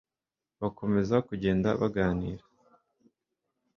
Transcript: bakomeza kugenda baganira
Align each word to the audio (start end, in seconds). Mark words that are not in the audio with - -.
bakomeza 0.61 1.15
kugenda 1.27 1.69
baganira 1.81 2.43